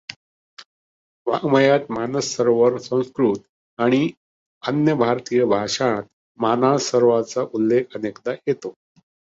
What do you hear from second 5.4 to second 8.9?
भाषांत मानस सरोवराचा उल्लेख अनेकदा येतो.